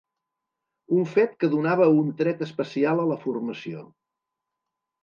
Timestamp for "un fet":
0.99-1.35